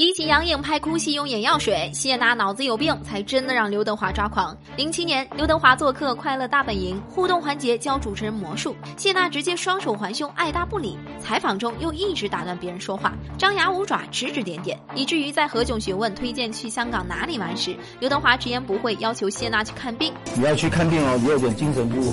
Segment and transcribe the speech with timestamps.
[0.00, 4.56] 比起杨颖拍哭戏用眼药水，谢娜脑子有病才真的让刘德华抓狂。
[4.74, 10.98] 零七年，刘德华做客《快乐大本营》，互动环节教主持人魔术，谢娜直接双手环胸，爱答不理。
[11.18, 20.14] 采访中又一直打断别人说话，张牙舞爪，指指点点，以至于在何炅询问推荐去香港哪里玩时，刘德华直言不讳，要求谢娜去看病。
[20.34, 22.00] 你要去看病哦，你有点精神不。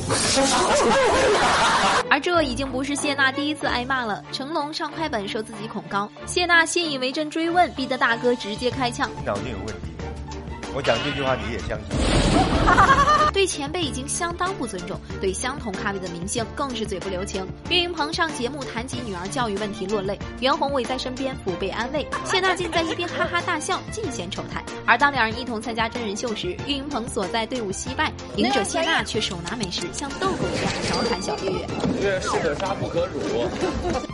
[2.09, 4.23] 而这已经不是谢娜第一次挨骂了。
[4.33, 7.71] 成龙上快本说自己恐高，谢娜信以为真追问。
[7.77, 9.93] 逼得大哥直接开枪，脑筋有问题。
[10.73, 11.97] 我讲这句话你也相信？
[13.31, 17.45] 对前辈已经相当不尊重，对相同咖位的明星更是嘴不留情。
[17.69, 24.63] 岳云鹏上节目谈及女儿教育问题落泪，袁弘伟在身边抚慰安慰，谢娜竟在一边哈哈大笑，尽显丑态。
[24.85, 31.67] 而当两人一同参加真人秀时，岳云鹏所在队伍惜败，赢者谢娜却手拿美食，像逗狗一样调侃小岳岳。
[32.01, 33.47] 岳是可杀不可辱。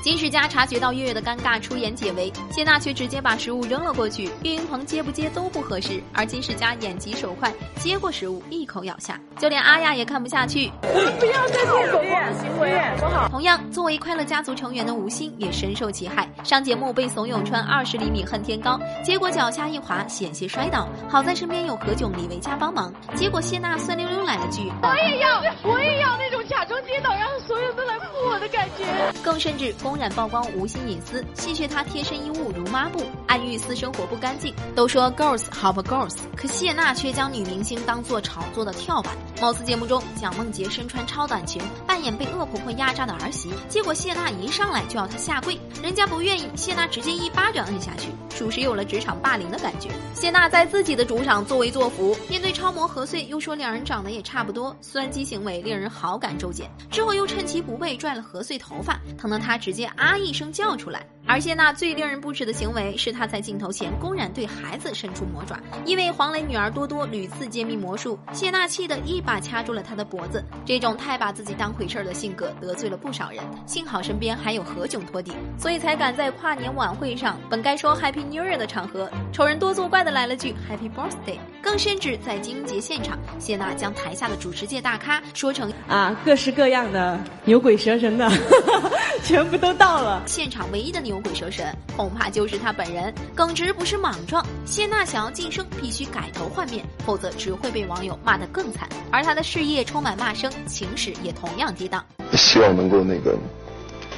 [0.04, 4.26] 金世佳察觉到岳岳的尴尬，出言解围，谢娜却直接把食物扔了过去。
[4.44, 9.13] 岳云鹏接不接都不合适，而金世佳眼疾手快，接过食物一口咬下。
[9.38, 13.28] 就连阿雅也看不下去，不要再做狗狗的行为，不好。
[13.30, 16.30] 同样，作为快乐家族成员的吴昕也深受其害。
[16.44, 20.88] 上节目被怂恿穿二十厘米恨天高，结果脚下一滑，险些摔倒。
[21.10, 28.84] 好在身边有何炅、李维嘉帮忙，结果谢娜酸溜溜来了句：“我也要，我也要那种假装跌倒，让所有都来扶我的感觉。”
[29.24, 34.54] 更甚至公然曝光吴昕隐私，戏谑她贴身衣物如抹布，暗喻私生活不干净。
[34.76, 39.16] 都说 girls help girls，可谢娜却将女明星当做炒作的跳板。
[39.42, 49.90] 貌似节目中蒋梦婕身穿超短裙，扮演被恶婆婆压榨的儿媳，结果谢娜一上来就要她下跪，人家不愿意，谢娜直接一巴掌摁下去，属实有了职场霸凌的感觉。
[50.14, 56.70] 谢娜在自己的主场作威作福，面对超模何穗，又说两人长得也差不多，算计行为令人好感骤减。
[56.90, 61.06] 之后又趁其不备拽了何穗头发，疼得她直接啊一声叫出来。
[61.26, 70.44] 而谢娜最令人不齿的行为是她在镜头前公然对孩子伸出魔爪，因为黄磊女儿多多屡次揭秘魔术，谢娜气得一把掐住了她的脖子。
[70.66, 81.40] 这种太把自己当回事儿的性格得罪了不少人，幸好身边还有何炅托底，所以才敢在跨年晚会上本该说 Happy New Year 的场合，丑人多作怪的来了句 Happy Birthday。
[81.62, 88.30] 更甚至在金鹰节现场，谢娜将台下的主持界大咖说成啊各式各样的牛鬼蛇神的，
[89.24, 90.22] 全部都到了。
[90.28, 91.13] 现场唯一的牛。
[91.14, 93.14] 牛鬼蛇神，恐怕就是他本人。
[93.36, 98.90] 耿直不是莽撞，谢娜想要晋升，必须改头换面，否则只会被网友骂得更惨。
[99.12, 102.02] 而他的事业充满骂声，情史也同样跌宕。
[102.32, 103.38] 希望能够那个，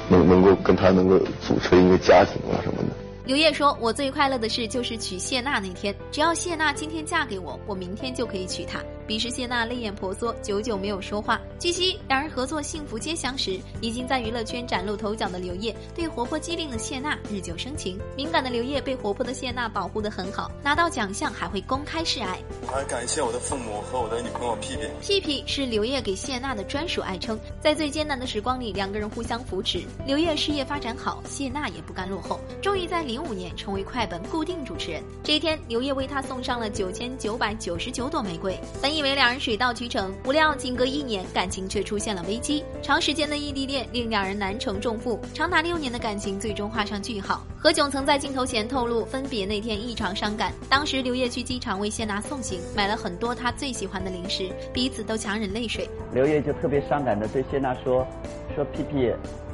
[0.07, 2.95] 能能够跟他能够组成一个家庭啊什么的。
[3.25, 11.39] 刘烨说：“我最快乐的事就是娶谢娜那天，只要谢娜今天嫁给我，我明天就可以娶她。”彼时谢娜泪眼婆娑，久久没有说话。
[11.59, 17.99] 据悉，两人合作《幸福街厢》时，已经在娱乐圈崭露头角的刘烨，对活泼机灵的谢娜日久生情。
[18.17, 22.39] 敏感的刘烨被活泼的谢娜保护得很好，拿到奖项还会公开示爱。
[22.63, 24.88] 我还感谢我的父母和我的女朋友屁屁。
[25.01, 29.83] 屁屁是刘烨给谢娜的专属爱称，在最艰难的时光里，两个人互相扶持。
[30.07, 35.03] 刘烨事业发展好，谢娜也不甘落后，终于在零五年成为快本固定主持人。
[35.23, 38.59] 这一天，刘烨为她送上了九千九百九十九朵玫瑰。
[38.81, 42.63] 本以为两人水到渠成，不料仅隔一年，感情却出现了危机。
[42.81, 47.45] 长时间的异地恋令两人难成重负，长达六年的感情最终画上句号。
[47.57, 50.53] 何炅曾在镜头前透露，分别那天异常伤感。
[50.69, 55.89] 当时刘烨去机场为谢娜送行，买了很多他最喜欢的零食，彼此都强忍泪水。
[56.13, 58.07] 刘烨就特别伤感的对谢娜说
[58.55, 59.11] ：“说屁屁，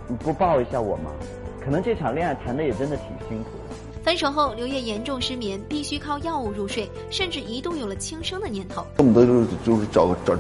[0.08, 1.10] 你不抱一下我吗？
[1.60, 3.50] 可能这场恋爱谈的也真的挺辛苦。”
[4.04, 8.84] 分手后，刘烨严重失眠，必须靠药物入睡，甚至一度有了轻生的念头。
[8.98, 10.36] 恨不得就是就是找个找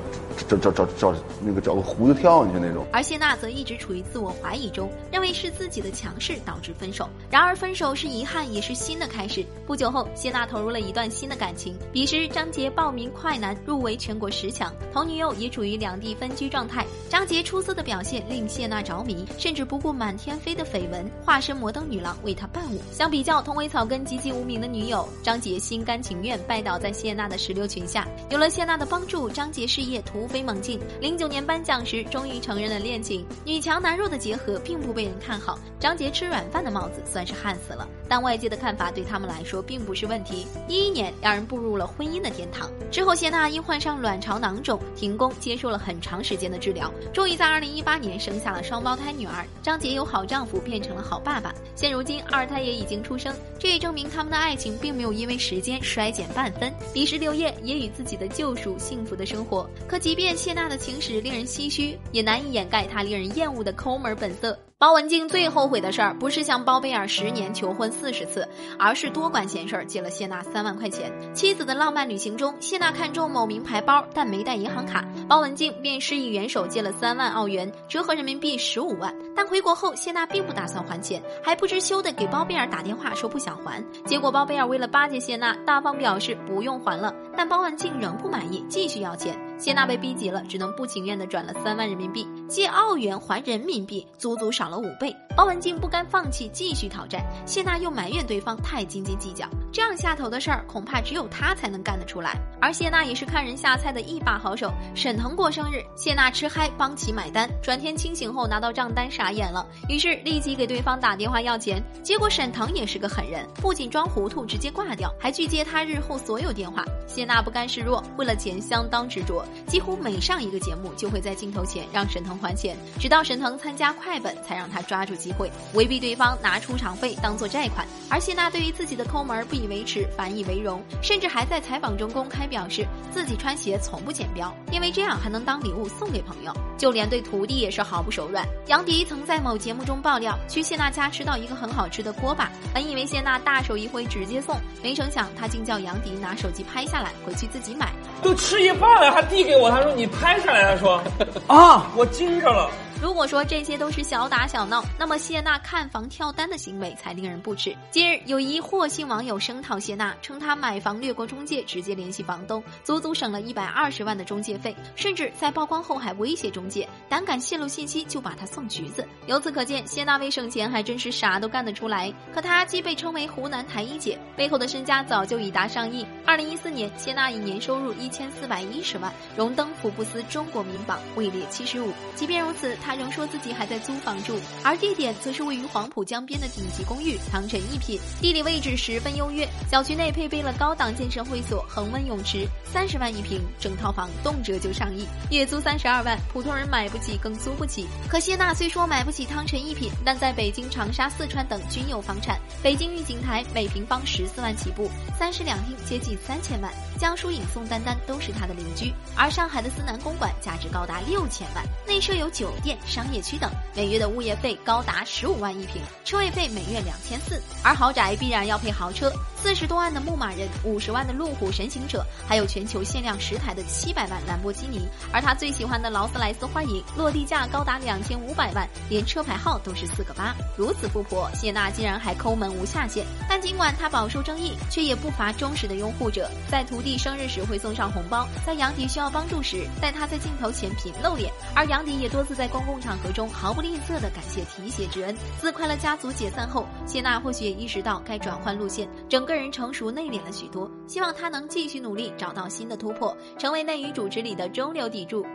[0.47, 2.83] 找找找找那个找个胡子跳进去那种。
[2.91, 7.07] 而谢娜则一直处于自我怀疑中，认为是自己的强势导致分手。
[7.29, 9.45] 然而分手是遗憾，也是新的开始。
[9.67, 11.77] 不久后，谢娜投入了一段新的感情。
[11.91, 16.83] 彼时，张杰报名快男入围全国十强，同女友也处于两地分居状态。
[17.09, 22.81] 张杰出色的表现令谢娜着迷，甚至不顾满天飞的绯闻，化身摩登女郎为他伴舞。
[22.91, 23.39] 相比较。
[23.50, 28.07] 同同为草根、籍籍无名的女友张杰，心甘情愿拜倒在谢娜的石榴裙下。
[28.29, 30.79] 有了谢娜的帮助，张杰事业突飞猛进。
[31.01, 33.25] 零九年颁奖时，终于承认了恋情。
[33.43, 37.85] 女强男弱的结合并不被人看好，张杰吃软饭的帽子算是焊死了。
[38.07, 40.47] 但外界的看法对他们来说并不是问题。
[40.69, 42.71] 一一年，两人步入了婚姻的殿堂。
[42.89, 49.45] 之后，谢娜因患上卵巢囊肿停工，接受了很长时间的治疗，终于在二零一八年生下了双胞胎女儿。
[49.61, 53.35] 张杰由好丈夫变成了好爸爸，现如今二胎也已经出生。
[53.59, 56.73] 这也证明他们的爱情并没有因为时间衰减半分。
[56.93, 59.69] 彼时刘烨也与自己的救赎幸福的生活。
[59.87, 64.57] 可即便谢娜的情史令人唏嘘，也难以掩盖她令人厌恶的抠门本色。
[64.81, 68.47] 包文婧最后悔的事儿，不是向包贝尔十年求婚四十次，
[68.79, 71.13] 而是多管闲事儿借了谢娜三万块钱。
[71.35, 79.15] 妻子的浪漫旅行中，谢娜看中某名牌包，但没带银行卡，包文婧便施以援手借了三万澳元，折合人民币十五万。
[79.35, 83.85] 但回国后，谢娜并不打算还钱，还不知羞的给包贝尔打电话说不想还。
[84.03, 89.37] 结果包贝尔为了巴结谢娜，大方表示不用还了，但包文婧仍不满意，继续要钱。
[89.59, 95.15] 谢娜被逼急了，只能不情愿的转了三万人民币，借澳元还人民币，足足少了五倍。
[95.35, 99.45] 包文婧不甘放弃，继续讨债，谢娜又埋怨对方太斤斤计较。
[99.71, 102.35] 这样下头的事儿，恐怕只有他才能干得出来。
[102.59, 104.69] 而谢娜也是看人下菜的一把好手。
[104.93, 111.81] 沈腾过生日，谢娜吃嗨帮其买单，转天清醒后拿到账单傻眼了，于是立即给对方打电话要钱。
[112.03, 116.83] 结果沈腾也是个狠人，不仅装糊涂直接挂掉，还拒接他日后所有电话。
[117.07, 119.45] 谢娜不甘示弱，为了钱相当执着。
[119.67, 127.87] 几乎每上一个节目，就会在镜头前让沈腾还钱，直到沈腾参加快本，才让他抓住机会，威逼对方拿出场费当做债款。
[128.09, 136.51] 而谢娜对于自己的抠门不以为耻，反以为荣，甚至还在采访中公开表示自己穿鞋从不剪标，因为这样还能当礼物送给朋友。
[136.77, 138.43] 就连对徒弟也是毫不手软。
[138.67, 147.91] 杨迪曾在某节目中爆料，去谢娜家吃到一个很好吃的锅巴，本以为谢娜大手一挥直接送，没成想他竟叫杨迪拿手机拍下来，回去自己买。
[148.23, 150.73] 都吃一半了，还递给我，他说你拍下来。
[150.73, 151.01] 他说
[151.47, 152.71] 啊，我惊着了。
[153.01, 157.75] 如果说这些都是小打小闹，那么谢娜看房跳单的行为才令人不齿。
[157.89, 169.03] 近日，有一霍姓网友声讨谢娜，称她买房略过中介，直接联系房东，足足省了一百二十万的中介费，甚至在曝光后还威胁中介，胆敢泄露信息就把她送局子。
[169.25, 172.13] 由此可见，谢娜为省钱还真是啥都干得出来。
[172.31, 176.05] 可她既被称为湖南台一姐，背后的身家早就已达上亿。
[176.23, 181.91] 二零一四年，谢娜以年收入一千四百一十万荣登福布斯中国名榜，位列七十五。
[182.15, 182.90] 即便如此，她。
[182.91, 197.87] 他仍说自己还在租房住，而地点则是位于黄浦江边的顶级公寓汤臣一品，地理位置十分优越，小区内配备了高档健身会所、恒温泳池，三十万一平，整套房动辄就上亿，月租三十二万，普通人买不起，更租不起。
[198.09, 202.37] 可谢娜虽说买不起汤臣一品，但在北京、长沙、四川等均有房产。
[202.61, 208.93] 北京御景台每平方十四万起步，三室两厅接近三千万，江疏影、宋丹丹都是他的邻居。
[209.15, 212.77] 而上海的思南公馆价值高达六千万，内设有酒店。
[212.85, 219.11] 商业区等，每月的物业费高达十五万一平，车位费每月两千四，而豪宅必然要配豪车，
[219.41, 230.35] 四十多万的牧马人，五十万的路虎神行者，还有全球限量十台的七百万兰博基尼，而他最喜欢的劳斯莱斯幻影，落地价高达两千五百万，连车牌号都是四个八。
[230.55, 233.05] 如此富婆，谢娜竟然还抠门无下限。
[233.27, 242.81] 但尽管她饱受争议，却也不乏忠实的拥护者，在徒弟生日时会送上红包，在杨迪需要帮助时带他在镜头前频露脸，而杨迪也多次在公共。
[242.81, 245.15] 场合中毫不吝啬的感谢提携之恩。
[245.39, 250.69] 自快乐家族解散后，谢娜或许也意识到该转换路线，整个个人成熟内敛了许多。
[250.85, 255.25] 希望他能继续努力，找到新的突破，成为内娱主持里的中流砥柱。